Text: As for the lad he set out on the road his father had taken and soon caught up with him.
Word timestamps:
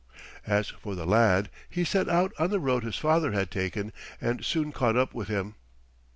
As 0.47 0.69
for 0.69 0.95
the 0.95 1.05
lad 1.05 1.51
he 1.69 1.83
set 1.83 2.09
out 2.09 2.31
on 2.39 2.49
the 2.49 2.59
road 2.59 2.83
his 2.83 2.95
father 2.97 3.33
had 3.33 3.51
taken 3.51 3.93
and 4.19 4.43
soon 4.43 4.71
caught 4.71 4.97
up 4.97 5.13
with 5.13 5.27
him. 5.27 5.53